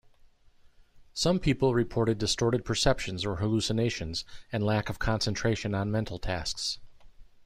Some 1.13 1.37
people 1.37 1.75
reported 1.75 2.17
distorted 2.17 2.65
perceptions 2.65 3.23
or 3.23 3.35
hallucinations 3.35 4.25
and 4.51 4.65
lack 4.65 4.89
of 4.89 4.97
concentration 4.97 5.75
on 5.75 5.91
mental 5.91 6.17
tasks. 6.17 6.79